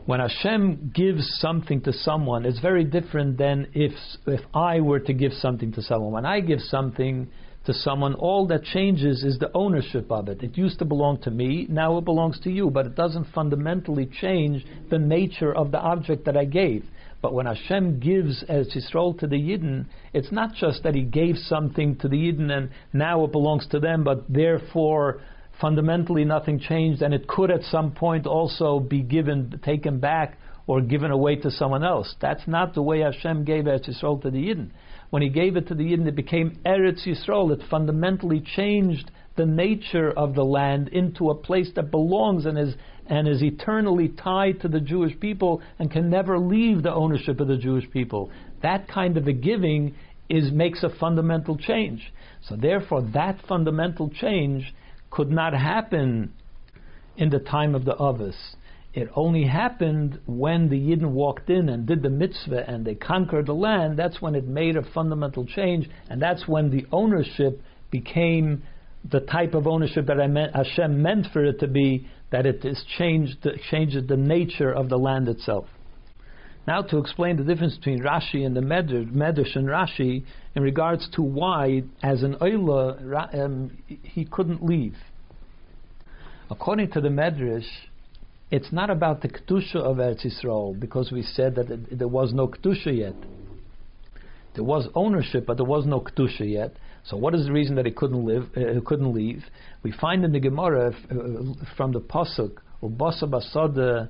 When 0.06 0.20
Hashem 0.20 0.92
gives 0.94 1.38
something 1.40 1.82
to 1.82 1.92
someone, 1.92 2.46
it's 2.46 2.58
very 2.60 2.84
different 2.84 3.36
than 3.36 3.68
if 3.74 3.92
if 4.26 4.40
I 4.54 4.80
were 4.80 5.00
to 5.00 5.12
give 5.12 5.32
something 5.34 5.72
to 5.72 5.82
someone. 5.82 6.10
When 6.12 6.26
I 6.26 6.40
give 6.40 6.60
something, 6.60 7.28
to 7.66 7.74
someone, 7.74 8.14
all 8.14 8.46
that 8.46 8.64
changes 8.64 9.22
is 9.22 9.38
the 9.38 9.50
ownership 9.54 10.10
of 10.10 10.28
it. 10.28 10.42
It 10.42 10.56
used 10.56 10.78
to 10.78 10.84
belong 10.84 11.20
to 11.22 11.30
me, 11.30 11.66
now 11.68 11.98
it 11.98 12.04
belongs 12.04 12.40
to 12.40 12.50
you, 12.50 12.70
but 12.70 12.86
it 12.86 12.94
doesn't 12.94 13.26
fundamentally 13.34 14.06
change 14.06 14.64
the 14.88 14.98
nature 14.98 15.54
of 15.54 15.70
the 15.70 15.78
object 15.78 16.24
that 16.24 16.36
I 16.36 16.46
gave. 16.46 16.84
But 17.20 17.34
when 17.34 17.44
Hashem 17.44 18.00
gives 18.00 18.42
as 18.48 18.74
Yisrael 18.74 19.18
to 19.18 19.26
the 19.26 19.36
Yidden, 19.36 19.86
it's 20.14 20.32
not 20.32 20.54
just 20.54 20.82
that 20.84 20.94
He 20.94 21.02
gave 21.02 21.36
something 21.36 21.96
to 21.96 22.08
the 22.08 22.16
Yidden 22.16 22.50
and 22.50 22.70
now 22.94 23.24
it 23.24 23.32
belongs 23.32 23.66
to 23.68 23.78
them, 23.78 24.04
but 24.04 24.24
therefore 24.32 25.20
fundamentally 25.60 26.24
nothing 26.24 26.58
changed, 26.58 27.02
and 27.02 27.12
it 27.12 27.28
could 27.28 27.50
at 27.50 27.62
some 27.64 27.92
point 27.92 28.26
also 28.26 28.80
be 28.80 29.02
given, 29.02 29.60
taken 29.62 30.00
back, 30.00 30.38
or 30.66 30.80
given 30.80 31.10
away 31.10 31.36
to 31.36 31.50
someone 31.50 31.84
else. 31.84 32.14
That's 32.22 32.46
not 32.46 32.72
the 32.72 32.80
way 32.80 33.00
Hashem 33.00 33.44
gave 33.44 33.68
as 33.68 33.82
Yisrael 33.82 34.22
to 34.22 34.30
the 34.30 34.38
Yidden 34.38 34.70
when 35.10 35.22
he 35.22 35.28
gave 35.28 35.56
it 35.56 35.68
to 35.68 35.74
the 35.74 35.84
Yidden, 35.84 36.06
it 36.06 36.16
became 36.16 36.58
Eretz 36.64 37.06
Yisrael. 37.06 37.52
It 37.52 37.68
fundamentally 37.68 38.40
changed 38.40 39.10
the 39.36 39.46
nature 39.46 40.10
of 40.10 40.34
the 40.34 40.44
land 40.44 40.88
into 40.88 41.30
a 41.30 41.34
place 41.34 41.70
that 41.74 41.90
belongs 41.90 42.46
and 42.46 42.58
is 42.58 42.74
and 43.06 43.26
is 43.26 43.42
eternally 43.42 44.08
tied 44.08 44.60
to 44.60 44.68
the 44.68 44.80
Jewish 44.80 45.18
people 45.18 45.62
and 45.80 45.90
can 45.90 46.10
never 46.10 46.38
leave 46.38 46.84
the 46.84 46.94
ownership 46.94 47.40
of 47.40 47.48
the 47.48 47.56
Jewish 47.56 47.90
people. 47.90 48.30
That 48.62 48.86
kind 48.86 49.16
of 49.16 49.26
a 49.26 49.32
giving 49.32 49.96
is 50.28 50.52
makes 50.52 50.84
a 50.84 50.90
fundamental 50.90 51.58
change. 51.58 52.12
So 52.42 52.54
therefore, 52.54 53.02
that 53.12 53.40
fundamental 53.48 54.10
change 54.10 54.72
could 55.10 55.28
not 55.28 55.54
happen 55.54 56.32
in 57.16 57.30
the 57.30 57.40
time 57.40 57.74
of 57.74 57.84
the 57.84 57.96
Avis. 58.00 58.36
It 58.92 59.08
only 59.14 59.44
happened 59.44 60.18
when 60.26 60.68
the 60.68 60.76
Yidden 60.76 61.12
walked 61.12 61.48
in 61.48 61.68
and 61.68 61.86
did 61.86 62.02
the 62.02 62.10
mitzvah 62.10 62.68
and 62.68 62.84
they 62.84 62.96
conquered 62.96 63.46
the 63.46 63.54
land. 63.54 63.96
That's 63.96 64.20
when 64.20 64.34
it 64.34 64.46
made 64.46 64.76
a 64.76 64.82
fundamental 64.92 65.46
change, 65.46 65.88
and 66.08 66.20
that's 66.20 66.48
when 66.48 66.70
the 66.70 66.86
ownership 66.90 67.62
became 67.90 68.64
the 69.08 69.20
type 69.20 69.54
of 69.54 69.66
ownership 69.66 70.06
that 70.06 70.20
I 70.20 70.26
meant, 70.26 70.54
Hashem 70.54 71.00
meant 71.00 71.28
for 71.32 71.44
it 71.44 71.60
to 71.60 71.68
be. 71.68 72.08
That 72.32 72.46
it 72.46 72.64
is 72.64 72.80
changed, 72.96 73.44
changes 73.70 74.06
the 74.06 74.16
nature 74.16 74.72
of 74.72 74.88
the 74.88 74.96
land 74.96 75.28
itself. 75.28 75.66
Now, 76.66 76.82
to 76.82 76.98
explain 76.98 77.36
the 77.36 77.42
difference 77.42 77.76
between 77.76 78.00
Rashi 78.00 78.46
and 78.46 78.54
the 78.54 78.60
Medrash 78.60 79.56
and 79.56 79.66
Rashi 79.66 80.24
in 80.54 80.62
regards 80.62 81.08
to 81.14 81.22
why, 81.22 81.82
as 82.04 82.22
an 82.22 82.36
Oila, 82.36 83.34
um, 83.34 83.76
he 84.04 84.24
couldn't 84.26 84.62
leave. 84.62 84.94
According 86.50 86.92
to 86.92 87.00
the 87.00 87.08
Medrash, 87.08 87.66
it's 88.50 88.72
not 88.72 88.90
about 88.90 89.22
the 89.22 89.28
kedusha 89.28 89.76
of 89.76 89.98
Eretz 89.98 90.26
Yisrael 90.26 90.78
because 90.78 91.12
we 91.12 91.22
said 91.22 91.54
that 91.54 91.70
it, 91.70 91.98
there 91.98 92.08
was 92.08 92.32
no 92.32 92.48
kedusha 92.48 92.96
yet. 92.96 93.14
There 94.54 94.64
was 94.64 94.88
ownership, 94.94 95.46
but 95.46 95.56
there 95.56 95.66
was 95.66 95.86
no 95.86 96.00
kedusha 96.00 96.50
yet. 96.50 96.74
So, 97.04 97.16
what 97.16 97.34
is 97.34 97.46
the 97.46 97.52
reason 97.52 97.76
that 97.76 97.86
he 97.86 97.92
couldn't 97.92 98.24
live? 98.24 98.50
Uh, 98.56 98.80
couldn't 98.84 99.14
leave? 99.14 99.44
We 99.82 99.92
find 99.92 100.24
in 100.24 100.32
the 100.32 100.40
Gemara 100.40 100.88
uh, 100.88 101.64
from 101.76 101.92
the 101.92 102.00
pasuk 102.00 102.56
u'vasar 102.82 103.30
basadeh 103.30 104.08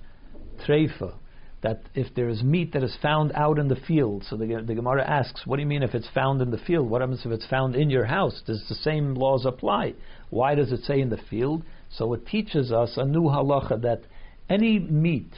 treifa 0.67 1.15
that 1.63 1.83
if 1.95 2.15
there 2.15 2.29
is 2.29 2.43
meat 2.43 2.73
that 2.73 2.83
is 2.83 2.97
found 3.03 3.33
out 3.35 3.59
in 3.59 3.69
the 3.69 3.77
field, 3.77 4.25
so 4.29 4.37
the, 4.37 4.65
the 4.67 4.75
Gemara 4.75 5.07
asks, 5.07 5.47
what 5.47 5.57
do 5.57 5.63
you 5.63 5.69
mean 5.69 5.83
if 5.83 5.95
it's 5.95 6.09
found 6.15 6.41
in 6.41 6.51
the 6.51 6.59
field? 6.59 6.89
What 6.89 7.03
happens 7.03 7.21
if 7.25 7.31
it's 7.33 7.47
found 7.47 7.77
in 7.77 7.91
your 7.91 8.07
house? 8.07 8.41
Does 8.47 8.65
the 8.69 8.75
same 8.77 9.15
laws 9.15 9.45
apply? 9.45 9.93
Why 10.31 10.55
does 10.55 10.73
it 10.73 10.85
say 10.85 11.01
in 11.01 11.11
the 11.11 11.21
field? 11.29 11.63
So 11.91 12.15
it 12.15 12.27
teaches 12.27 12.73
us 12.73 12.95
a 12.97 13.05
new 13.05 13.25
halacha 13.25 13.83
that 13.83 14.05
any 14.51 14.79
meat 14.79 15.33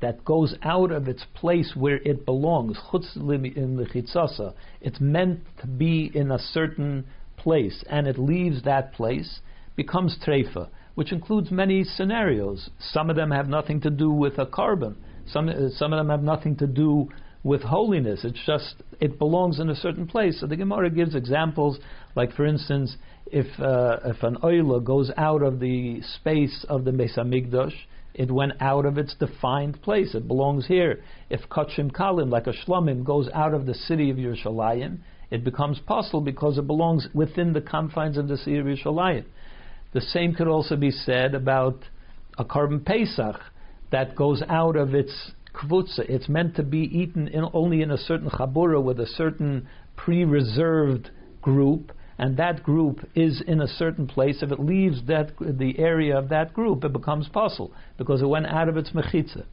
that 0.00 0.24
goes 0.24 0.54
out 0.62 0.90
of 0.90 1.08
its 1.08 1.24
place 1.34 1.72
where 1.74 1.98
it 1.98 2.24
belongs, 2.24 2.76
chutz 2.90 3.16
in 3.16 3.76
the 3.76 4.54
it's 4.80 5.00
meant 5.00 5.40
to 5.60 5.66
be 5.66 6.10
in 6.14 6.30
a 6.30 6.38
certain 6.38 7.06
place, 7.36 7.84
and 7.88 8.06
it 8.06 8.18
leaves 8.18 8.62
that 8.64 8.92
place, 8.92 9.40
becomes 9.76 10.18
treifa, 10.26 10.68
which 10.94 11.12
includes 11.12 11.50
many 11.50 11.84
scenarios. 11.84 12.70
Some 12.78 13.10
of 13.10 13.16
them 13.16 13.30
have 13.30 13.48
nothing 13.48 13.80
to 13.82 13.90
do 13.90 14.10
with 14.10 14.38
a 14.38 14.46
korban. 14.46 14.96
Some, 15.28 15.50
some 15.76 15.92
of 15.92 15.98
them 15.98 16.08
have 16.08 16.22
nothing 16.22 16.56
to 16.56 16.66
do 16.66 17.08
with 17.42 17.62
holiness. 17.62 18.24
It's 18.24 18.40
just 18.44 18.82
it 19.00 19.18
belongs 19.18 19.60
in 19.60 19.70
a 19.70 19.74
certain 19.74 20.06
place. 20.06 20.40
So 20.40 20.46
the 20.46 20.56
Gemara 20.56 20.90
gives 20.90 21.14
examples, 21.14 21.78
like 22.14 22.32
for 22.32 22.44
instance, 22.44 22.96
if 23.26 23.46
uh, 23.60 23.98
if 24.04 24.22
an 24.22 24.36
oila 24.42 24.82
goes 24.82 25.10
out 25.16 25.42
of 25.42 25.60
the 25.60 26.00
space 26.02 26.64
of 26.68 26.84
the 26.84 26.92
Mesa 26.92 27.20
Migdosh, 27.20 27.74
it 28.16 28.30
went 28.30 28.52
out 28.60 28.86
of 28.86 28.96
its 28.96 29.14
defined 29.14 29.80
place. 29.82 30.14
It 30.14 30.26
belongs 30.26 30.66
here. 30.66 31.02
If 31.28 31.42
Kodshim 31.50 31.92
Kalim, 31.92 32.30
like 32.30 32.46
a 32.46 32.54
Shlomim, 32.54 33.04
goes 33.04 33.28
out 33.34 33.52
of 33.52 33.66
the 33.66 33.74
city 33.74 34.08
of 34.08 34.16
Yerushalayim, 34.16 34.98
it 35.30 35.44
becomes 35.44 35.78
possible 35.80 36.22
because 36.22 36.56
it 36.56 36.66
belongs 36.66 37.08
within 37.12 37.52
the 37.52 37.60
confines 37.60 38.16
of 38.16 38.26
the 38.26 38.38
city 38.38 38.56
of 38.56 38.64
Yerushalayim. 38.64 39.26
The 39.92 40.00
same 40.00 40.34
could 40.34 40.48
also 40.48 40.76
be 40.76 40.90
said 40.90 41.34
about 41.34 41.84
a 42.38 42.44
korban 42.44 42.84
Pesach 42.84 43.36
that 43.92 44.16
goes 44.16 44.42
out 44.48 44.76
of 44.76 44.94
its 44.94 45.32
kvutza. 45.54 46.08
It's 46.08 46.28
meant 46.28 46.56
to 46.56 46.62
be 46.62 46.78
eaten 46.78 47.28
in, 47.28 47.44
only 47.52 47.82
in 47.82 47.90
a 47.90 47.98
certain 47.98 48.30
chabura 48.30 48.82
with 48.82 48.98
a 48.98 49.06
certain 49.06 49.68
pre-reserved 49.94 51.10
group, 51.42 51.92
and 52.18 52.36
that 52.38 52.62
group 52.62 53.06
is 53.14 53.42
in 53.46 53.60
a 53.60 53.68
certain 53.68 54.06
place, 54.06 54.42
if 54.42 54.50
it 54.50 54.60
leaves 54.60 55.02
that 55.06 55.32
the 55.38 55.78
area 55.78 56.16
of 56.16 56.30
that 56.30 56.54
group, 56.54 56.84
it 56.84 56.92
becomes 56.92 57.28
puzzle 57.28 57.72
because 57.98 58.22
it 58.22 58.26
went 58.26 58.46
out 58.46 58.68
of 58.68 58.76
its 58.76 58.90
mechitza. 58.90 59.44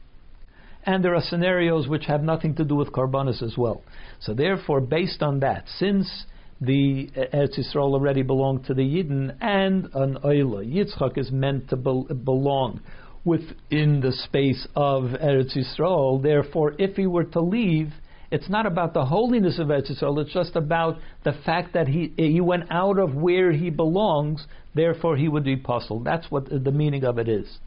And 0.86 1.04
there 1.04 1.14
are 1.14 1.22
scenarios 1.22 1.88
which 1.88 2.06
have 2.06 2.22
nothing 2.22 2.54
to 2.56 2.64
do 2.64 2.74
with 2.74 2.92
karbanis 2.92 3.42
as 3.42 3.56
well. 3.56 3.82
So 4.20 4.34
therefore, 4.34 4.80
based 4.80 5.22
on 5.22 5.40
that, 5.40 5.64
since 5.78 6.24
the 6.60 7.10
uh, 7.16 7.36
Eretz 7.36 7.58
Yisrael 7.58 7.92
already 7.94 8.22
belonged 8.22 8.66
to 8.66 8.74
the 8.74 8.82
Yidden 8.82 9.36
and 9.40 9.88
an 9.94 10.18
Oila, 10.24 10.64
Yitzchak 10.64 11.18
is 11.18 11.30
meant 11.30 11.68
to 11.70 11.76
be- 11.76 12.14
belong 12.24 12.80
within 13.24 14.00
the 14.00 14.12
space 14.12 14.66
of 14.76 15.04
Eretz 15.04 15.56
Yisrael. 15.56 16.22
Therefore, 16.22 16.74
if 16.78 16.96
he 16.96 17.06
were 17.06 17.24
to 17.24 17.40
leave, 17.40 17.92
it's 18.34 18.48
not 18.48 18.66
about 18.66 18.94
the 18.94 19.04
holiness 19.04 19.60
of 19.60 19.68
Eretz 19.68 19.92
Yisrael. 19.92 20.20
It's 20.20 20.32
just 20.32 20.56
about 20.56 20.98
the 21.22 21.34
fact 21.46 21.72
that 21.74 21.86
he 21.86 22.12
he 22.16 22.40
went 22.40 22.64
out 22.68 22.98
of 22.98 23.14
where 23.14 23.52
he 23.52 23.70
belongs. 23.70 24.46
Therefore, 24.74 25.16
he 25.16 25.28
would 25.28 25.44
be 25.44 25.56
puzzled. 25.56 26.04
That's 26.04 26.28
what 26.32 26.48
the 26.50 26.72
meaning 26.72 27.04
of 27.04 27.18
it 27.18 27.28
is. 27.28 27.58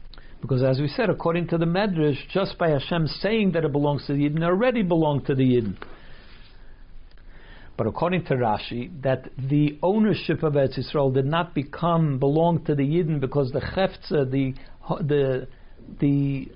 Because 0.42 0.62
as 0.62 0.78
we 0.78 0.88
said, 0.88 1.08
according 1.08 1.48
to 1.48 1.58
the 1.58 1.64
Medrash, 1.64 2.18
just 2.30 2.58
by 2.58 2.68
Hashem 2.68 3.06
saying 3.06 3.52
that 3.52 3.64
it 3.64 3.72
belongs 3.72 4.06
to 4.06 4.12
the 4.12 4.28
Yidden, 4.28 4.44
already 4.44 4.82
belonged 4.82 5.24
to 5.26 5.34
the 5.34 5.42
Yidden. 5.42 5.76
But 7.78 7.86
according 7.86 8.26
to 8.26 8.34
Rashi, 8.34 8.90
that 9.02 9.30
the 9.38 9.78
ownership 9.82 10.42
of 10.42 10.52
Eretz 10.52 10.78
Yisrael 10.78 11.14
did 11.14 11.24
not 11.24 11.54
become 11.54 12.18
belong 12.18 12.62
to 12.66 12.74
the 12.74 12.82
Yidden 12.82 13.20
because 13.20 13.50
the 13.52 13.60
cheftza, 13.60 14.20
uh, 14.20 14.24
the 14.26 14.54
the 15.00 15.48
the 15.98 16.48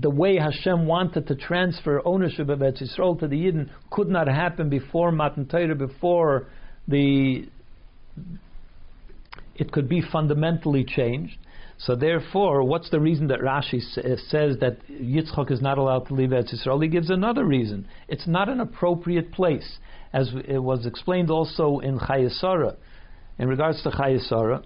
the 0.00 0.10
way 0.10 0.38
Hashem 0.38 0.86
wanted 0.86 1.26
to 1.28 1.34
transfer 1.34 2.00
ownership 2.04 2.48
of 2.48 2.60
Eretz 2.60 2.82
Yisrael 2.82 3.18
to 3.20 3.28
the 3.28 3.36
Yidden 3.36 3.70
could 3.90 4.08
not 4.08 4.28
happen 4.28 4.68
before 4.70 5.12
Matan 5.12 5.46
Torah, 5.46 5.74
before 5.74 6.46
the 6.88 7.48
it 9.54 9.72
could 9.72 9.88
be 9.88 10.00
fundamentally 10.00 10.84
changed. 10.84 11.36
So 11.76 11.94
therefore, 11.94 12.62
what's 12.62 12.90
the 12.90 13.00
reason 13.00 13.28
that 13.28 13.40
Rashi 13.40 13.80
uh, 13.98 14.16
says 14.28 14.56
that 14.60 14.78
Yitzchak 14.88 15.50
is 15.50 15.60
not 15.60 15.78
allowed 15.78 16.06
to 16.08 16.14
leave 16.14 16.30
Eretz 16.30 16.54
Yisrael? 16.54 16.82
He 16.82 16.88
gives 16.88 17.10
another 17.10 17.44
reason. 17.44 17.86
It's 18.08 18.26
not 18.26 18.48
an 18.48 18.60
appropriate 18.60 19.32
place, 19.32 19.78
as 20.12 20.30
it 20.46 20.58
was 20.58 20.86
explained 20.86 21.30
also 21.30 21.78
in 21.80 21.98
Chayei 21.98 22.30
Sarah. 22.30 22.76
In 23.38 23.48
regards 23.48 23.82
to 23.82 23.90
Chayei 23.90 24.20
Sarah, 24.20 24.62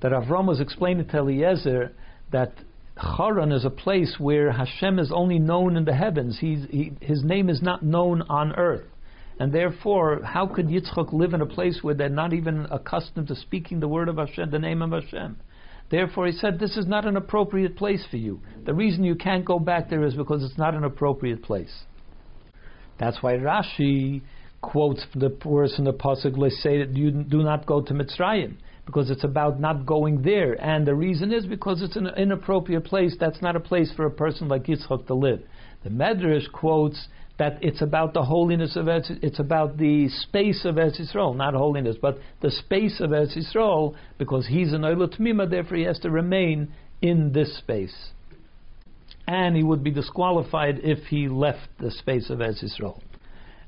that 0.00 0.12
Avram 0.12 0.46
was 0.46 0.60
explaining 0.60 1.08
to 1.08 1.18
Eliezer 1.18 1.92
that 2.32 2.52
Charan 3.00 3.52
is 3.52 3.64
a 3.64 3.70
place 3.70 4.16
where 4.18 4.52
Hashem 4.52 4.98
is 4.98 5.12
only 5.12 5.38
known 5.38 5.76
in 5.76 5.84
the 5.84 5.94
heavens. 5.94 6.38
He, 6.40 6.92
his 7.00 7.22
name 7.22 7.50
is 7.50 7.60
not 7.60 7.82
known 7.82 8.22
on 8.22 8.54
earth. 8.54 8.86
And 9.38 9.52
therefore, 9.52 10.22
how 10.22 10.46
could 10.46 10.68
Yitzchak 10.68 11.12
live 11.12 11.34
in 11.34 11.42
a 11.42 11.46
place 11.46 11.80
where 11.82 11.94
they're 11.94 12.08
not 12.08 12.32
even 12.32 12.66
accustomed 12.70 13.28
to 13.28 13.36
speaking 13.36 13.80
the 13.80 13.88
word 13.88 14.08
of 14.08 14.16
Hashem, 14.16 14.50
the 14.50 14.58
name 14.58 14.80
of 14.80 14.92
Hashem? 14.92 15.36
Therefore, 15.90 16.26
he 16.26 16.32
said, 16.32 16.58
This 16.58 16.78
is 16.78 16.86
not 16.86 17.04
an 17.04 17.18
appropriate 17.18 17.76
place 17.76 18.04
for 18.10 18.16
you. 18.16 18.40
The 18.64 18.72
reason 18.72 19.04
you 19.04 19.14
can't 19.14 19.44
go 19.44 19.58
back 19.58 19.90
there 19.90 20.04
is 20.04 20.14
because 20.14 20.42
it's 20.42 20.58
not 20.58 20.74
an 20.74 20.84
appropriate 20.84 21.42
place. 21.42 21.84
That's 22.98 23.22
why 23.22 23.34
Rashi 23.34 24.22
quotes 24.62 25.04
the 25.14 25.36
verse 25.44 25.74
in 25.78 25.84
the 25.84 25.92
Pasuk, 25.92 26.34
say 26.62 26.78
that 26.78 26.96
you 26.96 27.10
do 27.10 27.42
not 27.42 27.66
go 27.66 27.82
to 27.82 27.92
Mitzrayim 27.92 28.56
because 28.86 29.10
it's 29.10 29.24
about 29.24 29.60
not 29.60 29.84
going 29.84 30.22
there. 30.22 30.54
And 30.54 30.86
the 30.86 30.94
reason 30.94 31.32
is 31.32 31.44
because 31.44 31.82
it's 31.82 31.96
an 31.96 32.06
inappropriate 32.16 32.84
place. 32.84 33.16
That's 33.18 33.42
not 33.42 33.56
a 33.56 33.60
place 33.60 33.92
for 33.94 34.06
a 34.06 34.10
person 34.10 34.48
like 34.48 34.64
Yitzchak 34.64 35.06
to 35.08 35.14
live. 35.14 35.42
The 35.82 35.90
Medrash 35.90 36.50
quotes 36.52 37.08
that 37.38 37.58
it's 37.62 37.82
about 37.82 38.14
the 38.14 38.24
holiness 38.24 38.76
of 38.76 38.86
Eretz, 38.86 39.10
it's 39.22 39.40
about 39.40 39.76
the 39.76 40.08
space 40.08 40.64
of 40.64 40.76
Eretz 40.76 41.00
Yisrael, 41.00 41.36
not 41.36 41.52
holiness, 41.52 41.96
but 42.00 42.18
the 42.40 42.50
space 42.50 42.98
of 43.00 43.10
Eretz 43.10 43.36
Yisrael, 43.36 43.94
because 44.18 44.46
he's 44.46 44.72
an 44.72 44.82
Oila 44.82 45.14
Tmima, 45.18 45.50
therefore 45.50 45.76
he 45.76 45.82
has 45.82 45.98
to 45.98 46.10
remain 46.10 46.72
in 47.02 47.32
this 47.32 47.58
space. 47.58 47.94
And 49.28 49.56
he 49.56 49.62
would 49.62 49.84
be 49.84 49.90
disqualified 49.90 50.80
if 50.82 51.04
he 51.06 51.28
left 51.28 51.68
the 51.78 51.90
space 51.90 52.30
of 52.30 52.38
Eretz 52.38 52.64
Yisrael. 52.64 53.00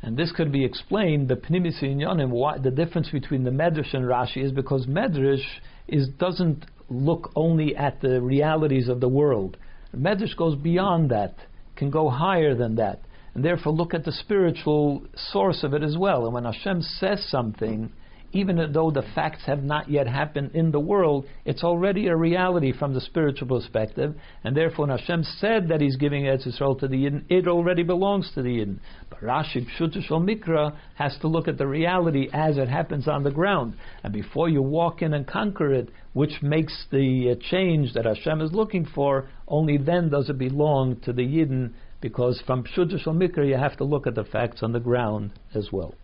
And 0.03 0.17
this 0.17 0.33
could 0.33 0.53
be 0.53 0.65
explained, 0.65 1.29
the 1.29 1.37
Pnimis 1.37 2.31
why 2.31 2.59
the 2.59 2.71
difference 2.71 3.11
between 3.11 3.45
the 3.45 3.51
Medrash 3.51 3.95
and 3.95 4.05
Rashi 4.05 4.45
is 4.45 4.53
because 4.53 4.87
Medrash 4.87 5.45
is, 5.89 6.09
doesn't 6.09 6.67
look 6.89 7.33
only 7.35 7.77
at 7.77 8.01
the 8.01 8.21
realities 8.21 8.89
of 8.89 9.01
the 9.01 9.09
world. 9.09 9.57
Medrash 9.97 10.37
goes 10.37 10.55
beyond 10.55 11.11
that, 11.11 11.35
can 11.77 11.91
go 11.91 12.09
higher 12.09 12.55
than 12.55 12.77
that, 12.77 13.03
and 13.35 13.45
therefore 13.45 13.73
look 13.73 13.93
at 13.93 14.05
the 14.05 14.13
spiritual 14.13 15.03
source 15.33 15.65
of 15.65 15.75
it 15.75 15.83
as 15.83 15.97
well. 15.97 16.25
And 16.25 16.35
when 16.35 16.45
Hashem 16.45 16.83
says 16.83 17.27
something, 17.29 17.93
even 18.33 18.73
though 18.73 18.91
the 18.91 19.07
facts 19.15 19.45
have 19.47 19.63
not 19.63 19.91
yet 19.91 20.07
happened 20.07 20.51
in 20.53 20.71
the 20.71 20.81
world, 20.81 21.27
it's 21.47 21.65
already 21.65 22.09
a 22.09 22.17
reality 22.17 22.73
from 22.73 22.93
the 22.93 23.01
spiritual 23.01 23.49
perspective, 23.49 24.15
and 24.45 24.57
therefore 24.57 24.87
when 24.87 24.99
Hashem 24.99 25.25
said 25.39 25.69
that 25.69 25.81
He's 25.81 25.97
giving 25.97 26.25
Eretz 26.25 26.47
Yisrael 26.47 26.79
to 26.81 26.89
the 26.89 26.97
Yidden, 26.97 27.25
it 27.31 27.49
already 27.49 27.83
belongs 27.83 28.31
to 28.35 28.43
the 28.43 28.59
Yidden. 28.59 28.81
But 29.09 29.21
Rashi 29.21 29.67
Pshuto 29.67 30.03
shel 30.03 30.21
Mikra 30.21 30.77
has 30.97 31.17
to 31.23 31.29
look 31.29 31.49
at 31.49 31.57
the 31.57 31.67
reality 31.67 32.29
as 32.33 32.59
it 32.59 32.69
happens 32.69 33.09
on 33.09 33.23
the 33.23 33.31
ground, 33.31 33.77
and 34.05 34.13
before 34.13 34.49
you 34.49 34.61
walk 34.61 35.01
in 35.01 35.15
and 35.15 35.27
conquer 35.27 35.73
it, 35.73 35.89
which 36.13 36.43
makes 36.43 36.87
the 36.91 37.31
uh, 37.33 37.49
change 37.51 37.95
that 37.95 38.05
Hashem 38.05 38.43
is 38.43 38.53
looking 38.53 38.85
for, 38.85 39.29
only 39.47 39.79
then 39.79 40.11
does 40.11 40.29
it 40.29 40.39
belong 40.39 41.01
to 41.01 41.13
the 41.15 41.23
Yidden, 41.23 41.73
because 42.03 42.43
from 42.47 42.65
Pshuto 42.65 43.01
shel 43.01 43.15
Mikra 43.15 43.49
you 43.49 43.57
have 43.57 43.79
to 43.79 43.85
look 43.85 44.07
at 44.07 44.15
the 44.15 44.25
facts 44.25 44.63
on 44.63 44.73
the 44.73 44.81
ground 44.81 45.33
as 45.55 45.71
well. 45.73 45.95